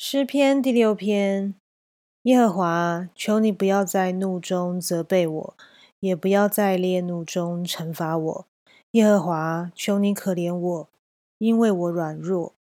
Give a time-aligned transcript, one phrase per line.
[0.00, 1.56] 诗篇第六篇：
[2.22, 5.56] 耶和华，求你不要在怒中责备我，
[5.98, 8.46] 也不要在烈怒中惩罚我。
[8.92, 10.88] 耶和华，求你可怜我，
[11.38, 12.54] 因为我软弱。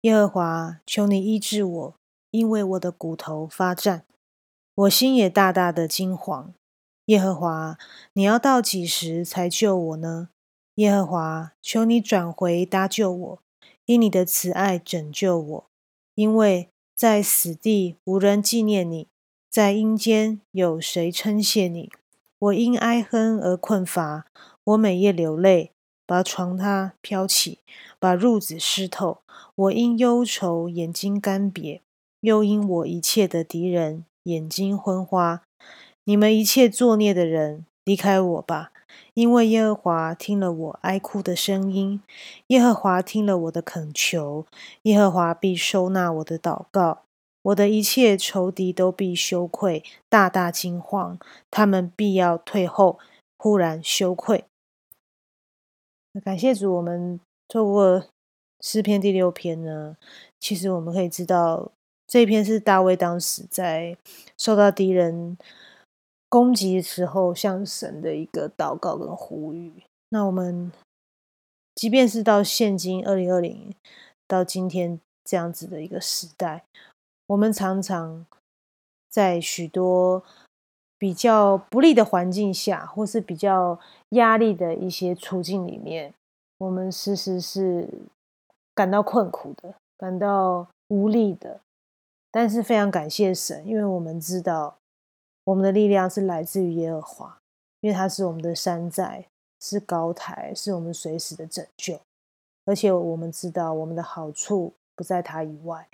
[0.00, 1.94] 耶和华，求你医治我，
[2.30, 4.06] 因为我的骨头发战，
[4.74, 6.52] 我心也大大的惊惶。
[7.04, 7.76] 耶和华，
[8.14, 10.30] 你要到几时才救我呢？
[10.76, 13.38] 耶和华，求你转回搭救我，
[13.84, 15.66] 因你的慈爱拯救我，
[16.14, 16.70] 因为。
[16.98, 19.06] 在死地无人纪念你，
[19.48, 21.92] 在阴间有谁称谢你？
[22.40, 24.26] 我因哀恨而困乏，
[24.64, 25.70] 我每夜流泪，
[26.04, 27.60] 把床榻飘起，
[28.00, 29.18] 把褥子湿透。
[29.54, 31.82] 我因忧愁眼睛干瘪，
[32.18, 35.44] 又因我一切的敌人眼睛昏花。
[36.02, 38.70] 你们一切作孽的人，离开我吧！
[39.14, 42.02] 因为耶和华听了我哀哭的声音，
[42.48, 44.44] 耶和华听了我的恳求，
[44.82, 47.04] 耶和华必收纳我的祷告。
[47.40, 51.18] 我的一切仇敌都必羞愧，大大惊慌，
[51.50, 52.98] 他们必要退后，
[53.38, 54.44] 忽然羞愧。
[56.22, 58.04] 感谢主，我们透过
[58.60, 59.96] 诗篇第六篇呢，
[60.38, 61.72] 其实我们可以知道，
[62.06, 63.96] 这篇是大卫当时在
[64.36, 65.38] 受到敌人。
[66.28, 69.84] 攻击的时候，向神的一个祷告跟呼吁。
[70.10, 70.70] 那我们，
[71.74, 73.74] 即便是到现今二零二零
[74.26, 76.64] 到今天这样子的一个时代，
[77.26, 78.26] 我们常常
[79.08, 80.22] 在许多
[80.98, 83.78] 比较不利的环境下，或是比较
[84.10, 86.12] 压力的一些处境里面，
[86.58, 87.88] 我们时时是
[88.74, 91.60] 感到困苦的，感到无力的。
[92.30, 94.77] 但是非常感谢神，因为我们知道。
[95.48, 97.38] 我们的力量是来自于耶和华，
[97.80, 99.24] 因为他是我们的山寨，
[99.58, 101.98] 是高台，是我们随时的拯救。
[102.66, 105.88] 而且我们知道，我们的好处不在他以外。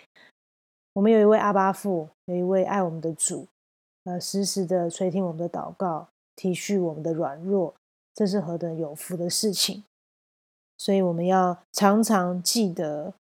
[0.94, 3.46] 我们有一位阿巴父，有一位爱我们的主，
[4.02, 7.72] 呃，时时的垂听我们的祷告，体恤我们的软弱，
[8.12, 9.84] 这是何等有福的事情！
[10.77, 13.14] 所以我们要常常记得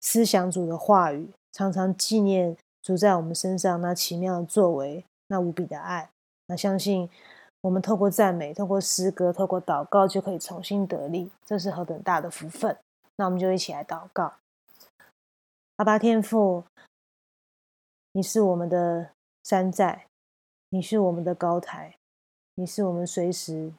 [0.00, 5.04] 思想主的话语，常常纪念主在我们身上那奇妙的作为。
[5.28, 6.10] 那无比的爱，
[6.46, 7.10] 那相信
[7.62, 12.78] 我们透过赞美、透过诗歌、透过祷告，就可以重新得力，这是何等大的福分！
[13.16, 14.34] 那我们就一起来祷告。
[15.76, 16.64] 阿巴天父，
[18.12, 19.10] 你是我们的
[19.42, 20.06] 山寨，
[20.68, 21.96] 你是我们的高台，
[22.54, 23.72] 你是我们随时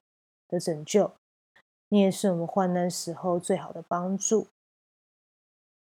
[0.50, 1.14] 的拯救，
[1.88, 4.48] 你也是我们患难时候最好的帮助。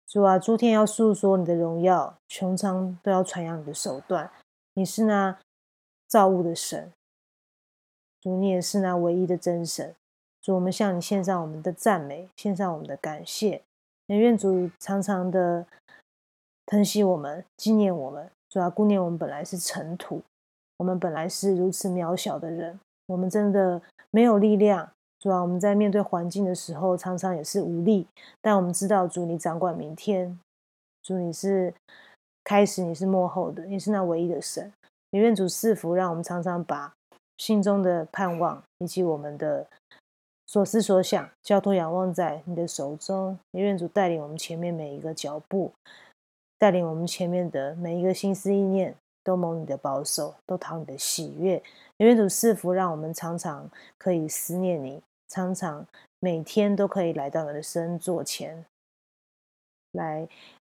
[0.06, 4.32] 主啊，诸天要诉说你的荣耀，穹苍都要传扬你的手段，
[4.72, 5.38] 你是那。
[6.10, 6.90] 造物的神，
[8.20, 9.94] 主你也是那唯一的真神。
[10.42, 13.62] 主，我们向你献上我们的赞美，献上我们的感谢。
[14.06, 15.64] 也愿主常常的
[16.66, 18.28] 疼惜我们，纪念我们。
[18.48, 20.20] 主要顾念我们本来是尘土，
[20.78, 24.90] 我们本来是如此渺小的人，我们真的没有力量。
[25.20, 28.08] 主要我们在面对环境的时候，常常也是无力。
[28.40, 30.40] 但我们知道，主你掌管明天，
[31.02, 31.72] 主你是
[32.42, 34.72] 开始，你是幕后的，你是那唯一的神。
[35.10, 36.94] 也愿主赐福，让我们常常把
[37.36, 39.66] 心中的盼望以及我们的
[40.46, 43.38] 所思所想交托仰望在你的手中。
[43.50, 45.72] 也愿主带领我们前面每一个脚步，
[46.58, 48.94] 带领我们前面的每一个心思意念，
[49.24, 51.60] 都蒙你的保守，都讨你的喜悦。
[51.96, 53.68] 也愿主赐福，让我们常常
[53.98, 55.84] 可以思念你，常常
[56.20, 58.64] 每天都可以来到你的身座前，
[59.92, 60.28] 来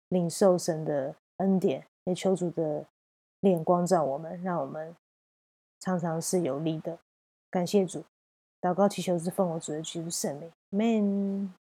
[0.09, 2.85] 领受神的恩典，也求主的。
[3.41, 4.96] 脸光照我们，让我们
[5.79, 6.97] 常常是有利的。
[7.50, 8.06] 感谢主，
[8.62, 11.60] 祷告祈求是奉我主的基督圣名，Amen。